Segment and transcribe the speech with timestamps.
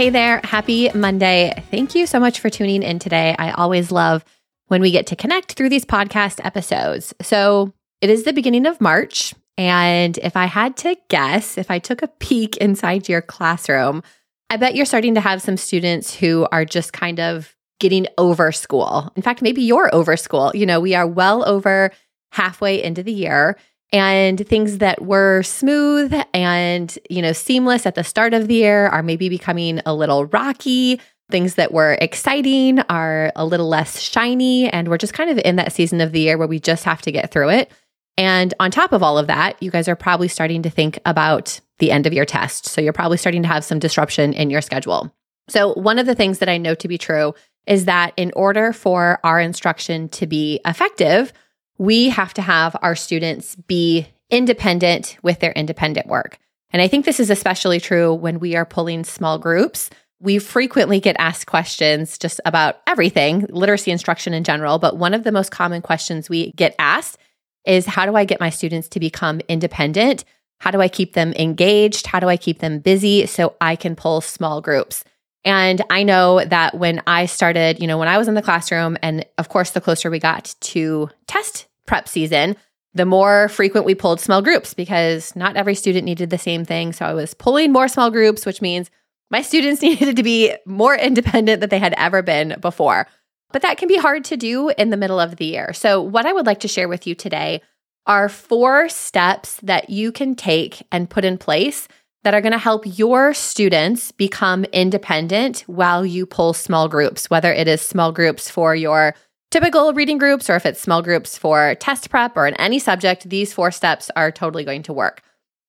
[0.00, 0.40] Hey there.
[0.44, 1.52] Happy Monday.
[1.70, 3.36] Thank you so much for tuning in today.
[3.38, 4.24] I always love
[4.68, 7.12] when we get to connect through these podcast episodes.
[7.20, 9.34] So it is the beginning of March.
[9.58, 14.02] And if I had to guess, if I took a peek inside your classroom,
[14.48, 18.52] I bet you're starting to have some students who are just kind of getting over
[18.52, 19.12] school.
[19.16, 20.50] In fact, maybe you're over school.
[20.54, 21.90] You know, we are well over
[22.32, 23.58] halfway into the year
[23.92, 28.86] and things that were smooth and you know seamless at the start of the year
[28.86, 31.00] are maybe becoming a little rocky.
[31.30, 35.56] Things that were exciting are a little less shiny and we're just kind of in
[35.56, 37.70] that season of the year where we just have to get through it.
[38.16, 41.60] And on top of all of that you guys are probably starting to think about
[41.78, 42.66] the end of your test.
[42.66, 45.12] So you're probably starting to have some disruption in your schedule.
[45.48, 47.34] So one of the things that i know to be true
[47.66, 51.32] is that in order for our instruction to be effective
[51.80, 56.38] we have to have our students be independent with their independent work.
[56.74, 59.88] And I think this is especially true when we are pulling small groups.
[60.20, 64.78] We frequently get asked questions just about everything, literacy instruction in general.
[64.78, 67.16] But one of the most common questions we get asked
[67.64, 70.26] is How do I get my students to become independent?
[70.58, 72.08] How do I keep them engaged?
[72.08, 75.02] How do I keep them busy so I can pull small groups?
[75.46, 78.98] And I know that when I started, you know, when I was in the classroom,
[79.00, 82.56] and of course, the closer we got to test prep season,
[82.94, 86.92] the more frequent we pulled small groups because not every student needed the same thing.
[86.92, 88.92] So I was pulling more small groups, which means
[89.28, 93.08] my students needed to be more independent than they had ever been before.
[93.52, 95.72] But that can be hard to do in the middle of the year.
[95.72, 97.60] So, what I would like to share with you today
[98.06, 101.88] are four steps that you can take and put in place
[102.22, 107.52] that are going to help your students become independent while you pull small groups, whether
[107.52, 109.16] it is small groups for your
[109.50, 113.28] typical reading groups or if it's small groups for test prep or in any subject,
[113.28, 115.22] these four steps are totally going to work.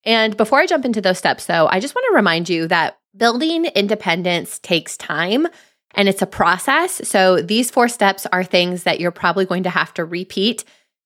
[0.04, 2.98] And before I jump into those steps, though, I just want to remind you that
[3.16, 5.48] building independence takes time
[5.94, 7.08] and it's a process.
[7.08, 10.64] So these four steps are things that you're probably going to have to repeat,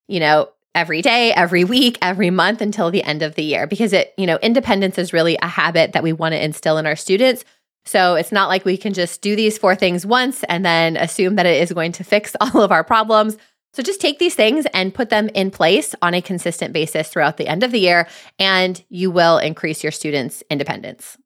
[0.08, 3.94] you know, every day, every week, every month until the end of the year because
[3.94, 6.98] it, you know, independence is really a habit that we want to instill in our
[6.98, 7.46] students.
[7.86, 11.36] So it's not like we can just do these four things once and then assume
[11.36, 13.38] that it is going to fix all of our problems.
[13.74, 17.36] So just take these things and put them in place on a consistent basis throughout
[17.36, 18.08] the end of the year,
[18.40, 21.18] and you will increase your students' independence.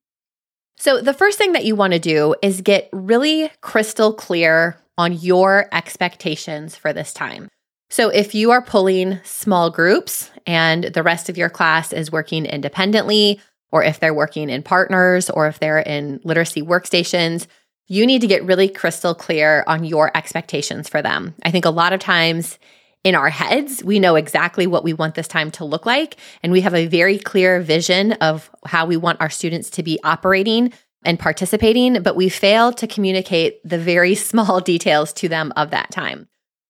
[0.75, 5.13] So, the first thing that you want to do is get really crystal clear on
[5.13, 7.49] your expectations for this time.
[7.91, 12.45] So, if you are pulling small groups and the rest of your class is working
[12.45, 13.39] independently,
[13.71, 17.47] or if they're working in partners or if they're in literacy workstations,
[17.87, 21.33] you need to get really crystal clear on your expectations for them.
[21.43, 22.59] I think a lot of times
[23.03, 26.51] in our heads, we know exactly what we want this time to look like, and
[26.51, 30.73] we have a very clear vision of how we want our students to be operating
[31.05, 35.91] and participating, but we fail to communicate the very small details to them of that
[35.91, 36.27] time.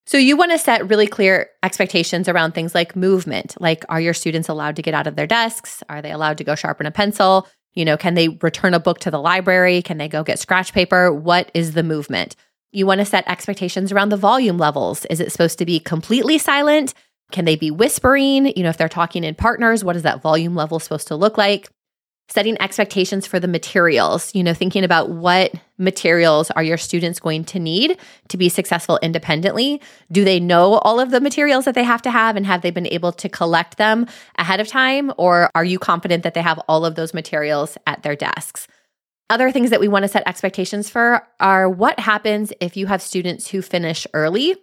[0.09, 4.15] So you want to set really clear expectations around things like movement, like are your
[4.15, 5.83] students allowed to get out of their desks?
[5.87, 7.47] Are they allowed to go sharpen a pencil?
[7.75, 9.83] You know, can they return a book to the library?
[9.83, 11.13] Can they go get scratch paper?
[11.13, 12.35] What is the movement?
[12.71, 15.05] You want to set expectations around the volume levels.
[15.11, 16.95] Is it supposed to be completely silent?
[17.31, 18.47] Can they be whispering?
[18.57, 21.37] You know, if they're talking in partners, what is that volume level supposed to look
[21.37, 21.69] like?
[22.29, 27.45] setting expectations for the materials, you know, thinking about what materials are your students going
[27.45, 27.97] to need
[28.27, 29.81] to be successful independently?
[30.11, 32.71] Do they know all of the materials that they have to have and have they
[32.71, 34.05] been able to collect them
[34.37, 35.11] ahead of time?
[35.17, 38.67] Or are you confident that they have all of those materials at their desks?
[39.29, 43.01] Other things that we want to set expectations for are what happens if you have
[43.01, 44.55] students who finish early.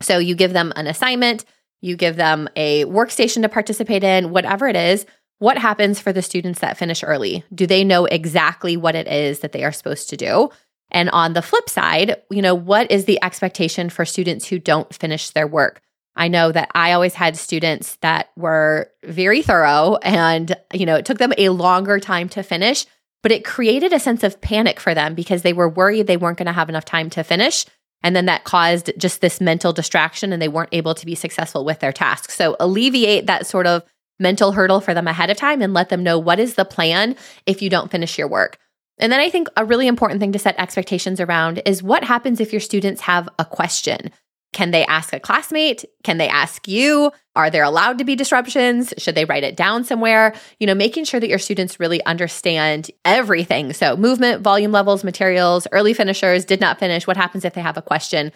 [0.00, 1.44] So you give them an assignment,
[1.80, 5.06] you give them a workstation to participate in, whatever it is
[5.42, 7.42] what happens for the students that finish early?
[7.52, 10.50] Do they know exactly what it is that they are supposed to do?
[10.92, 14.94] And on the flip side, you know, what is the expectation for students who don't
[14.94, 15.80] finish their work?
[16.14, 21.06] I know that I always had students that were very thorough and, you know, it
[21.06, 22.84] took them a longer time to finish,
[23.22, 26.36] but it created a sense of panic for them because they were worried they weren't
[26.36, 27.64] going to have enough time to finish.
[28.02, 31.64] And then that caused just this mental distraction and they weren't able to be successful
[31.64, 32.36] with their tasks.
[32.36, 33.82] So alleviate that sort of
[34.18, 37.16] mental hurdle for them ahead of time and let them know what is the plan
[37.46, 38.58] if you don't finish your work.
[38.98, 42.40] And then I think a really important thing to set expectations around is what happens
[42.40, 44.10] if your students have a question?
[44.52, 45.84] Can they ask a classmate?
[46.04, 47.10] Can they ask you?
[47.34, 48.92] Are there allowed to be disruptions?
[48.98, 50.34] Should they write it down somewhere?
[50.60, 53.72] You know, making sure that your students really understand everything.
[53.72, 57.06] So, movement, volume levels, materials, early finishers, did not finish.
[57.06, 58.30] What happens if they have a question?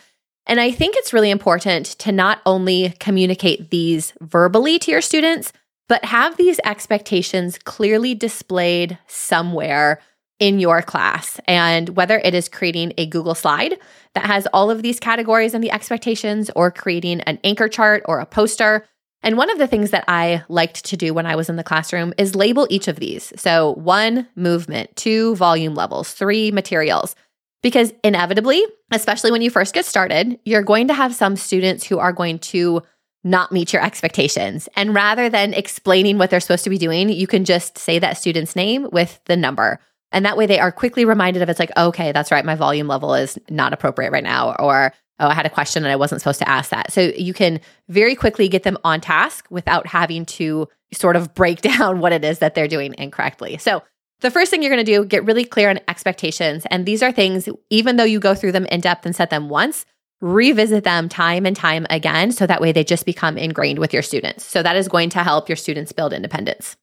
[0.47, 5.53] And I think it's really important to not only communicate these verbally to your students,
[5.89, 10.01] but have these expectations clearly displayed somewhere
[10.39, 11.41] in your class.
[11.47, 13.79] And whether it is creating a Google slide
[14.15, 18.19] that has all of these categories and the expectations, or creating an anchor chart or
[18.19, 18.87] a poster.
[19.23, 21.65] And one of the things that I liked to do when I was in the
[21.65, 23.33] classroom is label each of these.
[23.37, 27.17] So, one, movement, two, volume levels, three, materials.
[27.63, 28.63] Because inevitably,
[28.93, 32.39] especially when you first get started, you're going to have some students who are going
[32.39, 32.83] to
[33.25, 34.69] not meet your expectations.
[34.77, 38.19] And rather than explaining what they're supposed to be doing, you can just say that
[38.19, 39.81] student's name with the number.
[40.17, 42.89] And that way they are quickly reminded of it's like, okay, that's right, my volume
[42.89, 44.57] level is not appropriate right now.
[44.59, 46.91] Or, oh, I had a question and I wasn't supposed to ask that.
[46.91, 47.61] So you can
[47.91, 52.25] very quickly get them on task without having to sort of break down what it
[52.25, 53.59] is that they're doing incorrectly.
[53.59, 53.83] So
[54.23, 56.65] the first thing you're going to do, get really clear on expectations.
[56.71, 59.51] And these are things, even though you go through them in depth and set them
[59.51, 59.85] once,
[60.23, 64.01] revisit them time and time again so that way they just become ingrained with your
[64.01, 64.47] students.
[64.47, 66.79] So that is going to help your students build independence.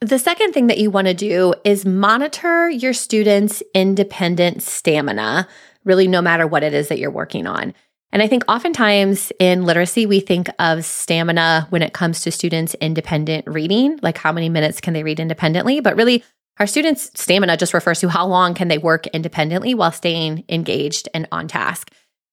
[0.00, 5.48] The second thing that you want to do is monitor your students' independent stamina,
[5.84, 7.72] really, no matter what it is that you're working on.
[8.12, 12.74] And I think oftentimes in literacy, we think of stamina when it comes to students'
[12.74, 15.80] independent reading, like how many minutes can they read independently?
[15.80, 16.22] But really,
[16.58, 21.08] our students' stamina just refers to how long can they work independently while staying engaged
[21.12, 21.90] and on task.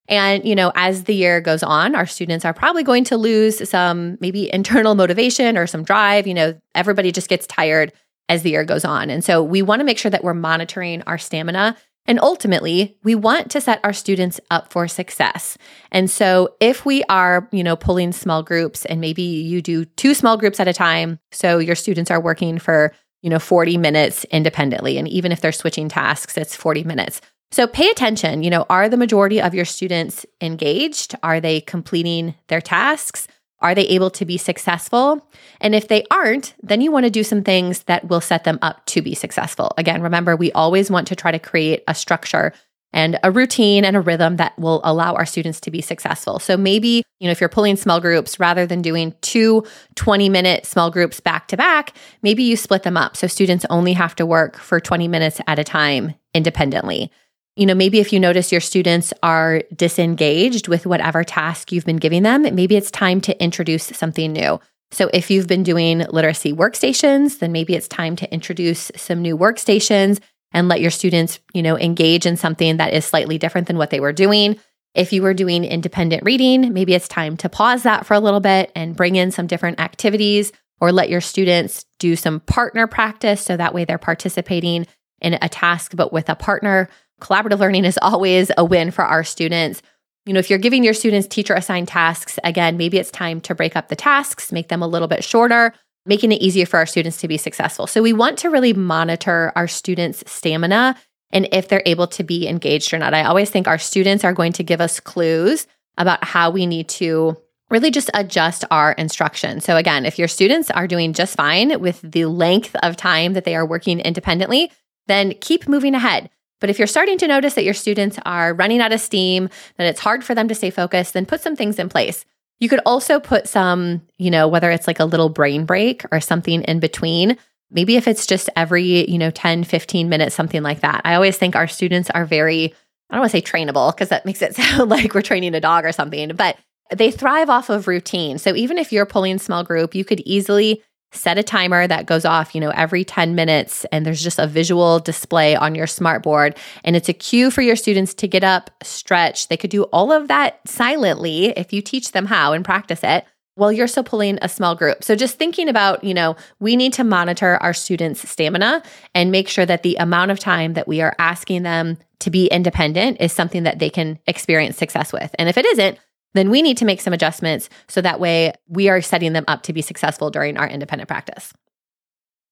[0.07, 3.69] And, you know, as the year goes on, our students are probably going to lose
[3.69, 6.27] some maybe internal motivation or some drive.
[6.27, 7.94] You know, everybody just gets tired
[8.30, 9.09] as the year goes on.
[9.09, 11.75] And so we want to make sure that we're monitoring our stamina.
[12.06, 15.57] And ultimately, we want to set our students up for success.
[15.92, 20.14] And so if we are, you know, pulling small groups and maybe you do two
[20.14, 24.23] small groups at a time, so your students are working for, you know, 40 minutes
[24.25, 24.97] independently.
[24.97, 27.21] And even if they're switching tasks, it's 40 minutes.
[27.51, 28.43] So pay attention.
[28.43, 31.15] You know, are the majority of your students engaged?
[31.21, 33.27] Are they completing their tasks?
[33.59, 35.27] Are they able to be successful?
[35.59, 38.57] And if they aren't, then you want to do some things that will set them
[38.61, 39.71] up to be successful.
[39.77, 42.53] Again, remember, we always want to try to create a structure
[42.93, 46.39] and a routine and a rhythm that will allow our students to be successful.
[46.39, 49.63] So maybe, you know, if you're pulling small groups rather than doing two
[49.95, 53.15] 20 minute small groups back to back, maybe you split them up.
[53.15, 57.11] So students only have to work for 20 minutes at a time independently.
[57.55, 61.97] You know, maybe if you notice your students are disengaged with whatever task you've been
[61.97, 64.59] giving them, maybe it's time to introduce something new.
[64.91, 69.37] So if you've been doing literacy workstations, then maybe it's time to introduce some new
[69.37, 70.19] workstations
[70.53, 73.89] and let your students, you know, engage in something that is slightly different than what
[73.89, 74.57] they were doing.
[74.93, 78.41] If you were doing independent reading, maybe it's time to pause that for a little
[78.41, 83.41] bit and bring in some different activities or let your students do some partner practice
[83.41, 84.85] so that way they're participating
[85.21, 86.89] in a task but with a partner
[87.21, 89.81] Collaborative learning is always a win for our students.
[90.25, 93.56] You know, if you're giving your students teacher assigned tasks, again, maybe it's time to
[93.56, 95.73] break up the tasks, make them a little bit shorter,
[96.06, 97.87] making it easier for our students to be successful.
[97.87, 100.95] So we want to really monitor our students' stamina
[101.31, 103.13] and if they're able to be engaged or not.
[103.13, 106.90] I always think our students are going to give us clues about how we need
[106.90, 107.37] to
[107.69, 109.61] really just adjust our instruction.
[109.61, 113.45] So, again, if your students are doing just fine with the length of time that
[113.45, 114.71] they are working independently,
[115.07, 116.30] then keep moving ahead.
[116.61, 119.87] But if you're starting to notice that your students are running out of steam, that
[119.87, 122.23] it's hard for them to stay focused, then put some things in place.
[122.61, 126.21] You could also put some, you know, whether it's like a little brain break or
[126.21, 127.35] something in between.
[127.71, 131.01] Maybe if it's just every, you know, 10, 15 minutes, something like that.
[131.03, 132.73] I always think our students are very,
[133.09, 135.59] I don't want to say trainable because that makes it sound like we're training a
[135.59, 136.56] dog or something, but
[136.91, 138.37] they thrive off of routine.
[138.37, 142.25] So even if you're pulling small group, you could easily set a timer that goes
[142.25, 146.57] off, you know, every 10 minutes and there's just a visual display on your smartboard
[146.83, 149.47] and it's a cue for your students to get up, stretch.
[149.47, 153.25] They could do all of that silently if you teach them how and practice it
[153.56, 155.03] while you're still pulling a small group.
[155.03, 158.81] So just thinking about, you know, we need to monitor our students' stamina
[159.13, 162.47] and make sure that the amount of time that we are asking them to be
[162.47, 165.35] independent is something that they can experience success with.
[165.37, 165.99] And if it isn't,
[166.33, 169.64] then we need to make some adjustments so that way we are setting them up
[169.64, 171.54] to be successful during our independent practice.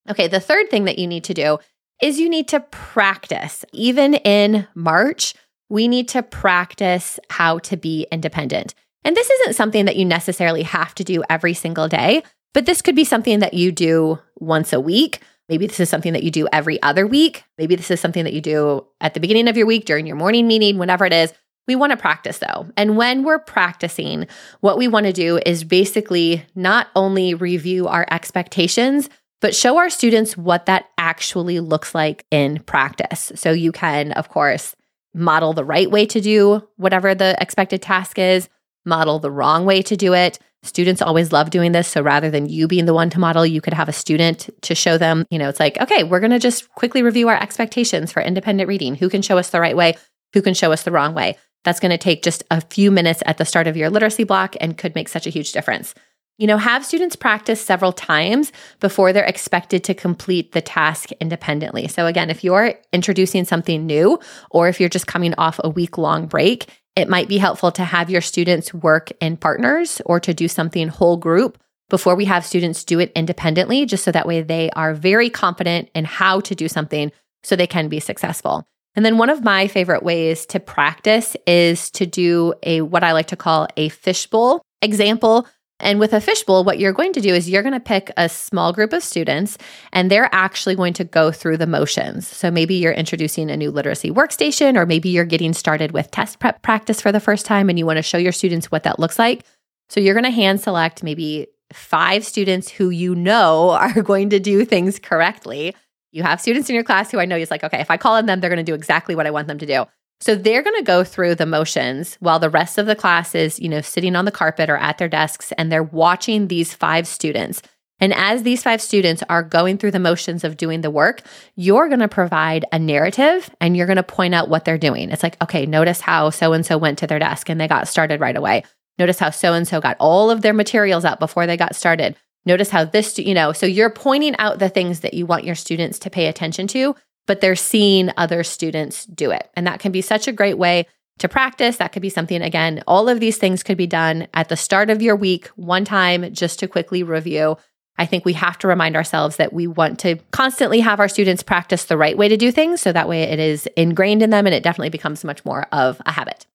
[0.10, 1.60] Okay, the third thing that you need to do
[2.02, 3.66] is you need to practice.
[3.74, 5.34] Even in March,
[5.70, 8.74] we need to practice how to be independent.
[9.04, 12.82] And this isn't something that you necessarily have to do every single day, but this
[12.82, 15.22] could be something that you do once a week.
[15.48, 17.44] Maybe this is something that you do every other week.
[17.58, 20.16] Maybe this is something that you do at the beginning of your week during your
[20.16, 21.34] morning meeting, whenever it is.
[21.70, 22.66] We want to practice though.
[22.78, 24.26] And when we're practicing,
[24.62, 29.08] what we want to do is basically not only review our expectations,
[29.40, 33.32] but show our students what that actually looks like in practice.
[33.36, 34.76] So you can, of course,
[35.14, 38.50] model the right way to do whatever the expected task is,
[38.84, 40.40] model the wrong way to do it.
[40.64, 41.88] Students always love doing this.
[41.88, 44.74] So rather than you being the one to model, you could have a student to
[44.74, 48.12] show them, you know, it's like, okay, we're going to just quickly review our expectations
[48.12, 48.96] for independent reading.
[48.96, 49.94] Who can show us the right way?
[50.34, 51.38] Who can show us the wrong way?
[51.64, 54.56] That's going to take just a few minutes at the start of your literacy block
[54.62, 55.94] and could make such a huge difference.
[56.38, 61.90] You know, have students practice several times before they're expected to complete the task independently.
[61.90, 65.98] So, again, if you're introducing something new, or if you're just coming off a week
[65.98, 70.34] long break, it might be helpful to have your students work in partners or to
[70.34, 71.58] do something whole group
[71.90, 75.90] before we have students do it independently, just so that way they are very confident
[75.94, 77.12] in how to do something
[77.44, 78.66] so they can be successful.
[78.96, 83.14] And then one of my favorite ways to practice is to do a what I
[83.14, 85.48] like to call a fishbowl example.
[85.82, 88.28] And with a fishbowl, what you're going to do is you're going to pick a
[88.28, 89.58] small group of students
[89.94, 92.28] and they're actually going to go through the motions.
[92.28, 96.40] So maybe you're introducing a new literacy workstation, or maybe you're getting started with test
[96.40, 99.00] prep practice for the first time and you want to show your students what that
[99.00, 99.46] looks like.
[99.88, 104.40] So you're going to hand select maybe five students who you know are going to
[104.40, 105.76] do things correctly
[106.12, 108.16] you have students in your class who I know is like, okay, if I call
[108.16, 109.86] on them, they're going to do exactly what I want them to do.
[110.22, 113.60] So they're going to go through the motions while the rest of the class is,
[113.60, 117.08] you know, sitting on the carpet or at their desks and they're watching these five
[117.08, 117.62] students.
[118.02, 121.22] And as these five students are going through the motions of doing the work,
[121.56, 125.10] you're going to provide a narrative and you're going to point out what they're doing.
[125.10, 127.88] It's like, okay, notice how so and so went to their desk and they got
[127.88, 128.64] started right away.
[128.98, 132.16] Notice how so and so got all of their materials out before they got started.
[132.46, 135.56] Notice how this, you know, so you're pointing out the things that you want your
[135.56, 136.96] students to pay attention to,
[137.28, 139.50] but they're seeing other students do it.
[139.56, 140.88] And that can be such a great way
[141.20, 141.78] to practice.
[141.78, 144.90] That could be something, again, all of these things could be done at the start
[144.90, 147.58] of your week, one time, just to quickly review.
[147.98, 151.44] I think we have to remind ourselves that we want to constantly have our students
[151.44, 152.80] practice the right way to do things.
[152.80, 156.02] So that way it is ingrained in them and it definitely becomes much more of
[156.06, 156.46] a habit.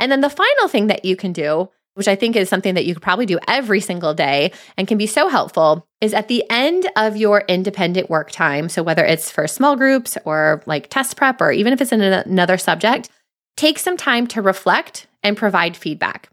[0.00, 2.84] And then the final thing that you can do which I think is something that
[2.84, 6.44] you could probably do every single day and can be so helpful, is at the
[6.50, 8.68] end of your independent work time.
[8.68, 12.00] So, whether it's for small groups or like test prep, or even if it's in
[12.00, 13.10] another subject,
[13.56, 16.30] take some time to reflect and provide feedback.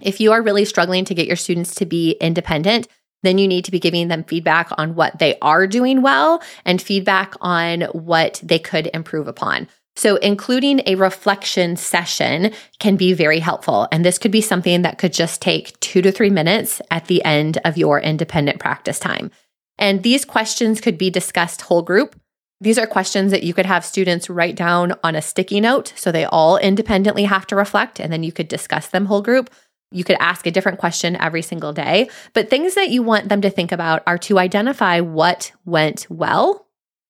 [0.00, 2.88] If you are really struggling to get your students to be independent,
[3.22, 6.82] then you need to be giving them feedback on what they are doing well and
[6.82, 9.68] feedback on what they could improve upon.
[9.94, 13.88] So, including a reflection session can be very helpful.
[13.92, 17.22] And this could be something that could just take two to three minutes at the
[17.24, 19.30] end of your independent practice time.
[19.78, 22.16] And these questions could be discussed whole group.
[22.60, 25.92] These are questions that you could have students write down on a sticky note.
[25.96, 29.50] So they all independently have to reflect, and then you could discuss them whole group.
[29.90, 32.08] You could ask a different question every single day.
[32.32, 36.61] But things that you want them to think about are to identify what went well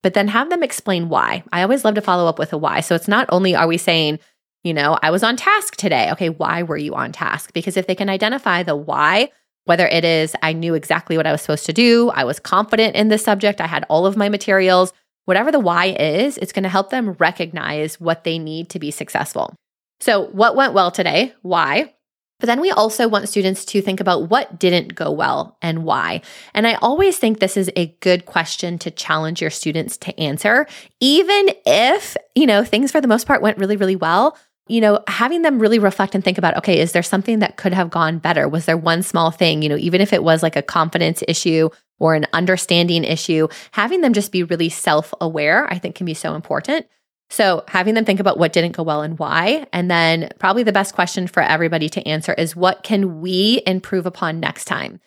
[0.03, 1.43] but then have them explain why.
[1.53, 2.81] I always love to follow up with a why.
[2.81, 4.19] So it's not only are we saying,
[4.65, 6.11] you know, I was on task today.
[6.13, 7.53] Okay, why were you on task?
[7.53, 9.31] Because if they can identify the why,
[9.65, 12.97] Whether it is, I knew exactly what I was supposed to do, I was confident
[12.97, 14.93] in this subject, I had all of my materials,
[15.25, 18.91] whatever the why is, it's going to help them recognize what they need to be
[18.91, 19.55] successful.
[20.01, 21.33] So, what went well today?
[21.43, 21.95] Why?
[22.43, 26.23] But then we also want students to think about what didn't go well and why.
[26.55, 30.67] And I always think this is a good question to challenge your students to answer,
[30.99, 34.37] even if, you know, things for the most part went really, really well.
[34.67, 37.75] You know, having them really reflect and think about, okay, is there something that could
[37.75, 38.49] have gone better?
[38.49, 41.69] Was there one small thing, you know, even if it was like a confidence issue
[42.01, 46.15] or an understanding issue, having them just be really self aware, I think can be
[46.15, 46.87] so important.
[47.33, 49.67] So, having them think about what didn't go well and why.
[49.73, 54.05] And then, probably the best question for everybody to answer is what can we improve
[54.05, 55.01] upon next time?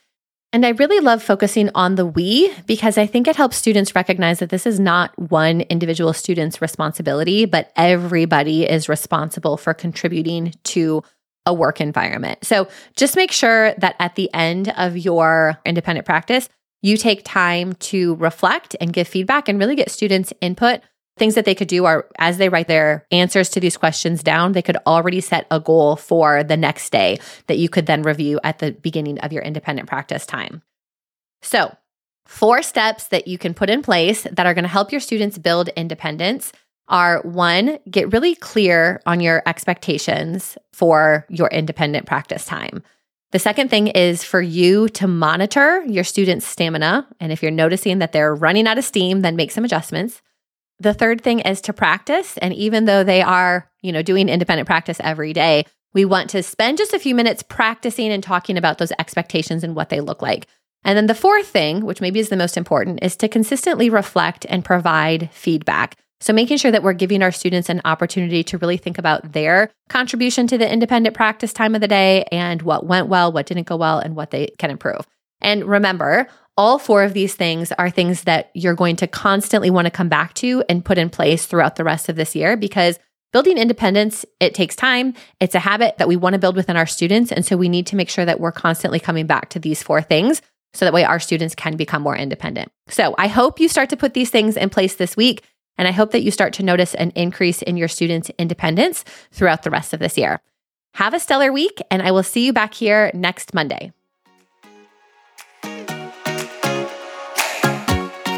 [0.52, 4.40] And I really love focusing on the we because I think it helps students recognize
[4.40, 11.04] that this is not one individual student's responsibility, but everybody is responsible for contributing to
[11.46, 12.44] a work environment.
[12.44, 16.50] So just make sure that at the end of your independent practice,
[16.82, 20.82] you take time to reflect and give feedback and really get students' input
[21.18, 24.52] Things that they could do are as they write their answers to these questions down,
[24.52, 28.40] they could already set a goal for the next day that you could then review
[28.44, 30.62] at the beginning of your independent practice time.
[31.42, 31.74] So,
[32.26, 35.38] four steps that you can put in place that are going to help your students
[35.38, 36.52] build independence
[36.88, 42.84] are one, get really clear on your expectations for your independent practice time.
[43.32, 47.08] The second thing is for you to monitor your students' stamina.
[47.20, 50.22] And if you're noticing that they're running out of steam, then make some adjustments.
[50.80, 52.38] The third thing is to practice.
[52.38, 56.44] And even though they are, you know, doing independent practice every day, we want to
[56.44, 60.22] spend just a few minutes practicing and talking about those expectations and what they look
[60.22, 60.48] like.
[60.84, 64.46] And then the fourth thing, which maybe is the most important, is to consistently reflect
[64.50, 65.98] and provide feedback.
[66.22, 69.72] So, making sure that we're giving our students an opportunity to really think about their
[69.90, 73.68] contribution to the independent practice time of the day and what went well, what didn't
[73.68, 75.08] go well, and what they can improve.
[75.42, 79.86] And remember, all four of these things are things that you're going to constantly want
[79.86, 82.98] to come back to and put in place throughout the rest of this year because
[83.34, 85.14] building independence, it takes time.
[85.42, 87.32] It's a habit that we want to build within our students.
[87.32, 90.02] And so we need to make sure that we're constantly coming back to these four
[90.02, 90.42] things
[90.74, 92.72] so that way our students can become more independent.
[92.88, 95.44] So I hope you start to put these things in place this week.
[95.78, 99.64] And I hope that you start to notice an increase in your students' independence throughout
[99.64, 100.40] the rest of this year.
[100.94, 103.92] Have a stellar week, and I will see you back here next Monday.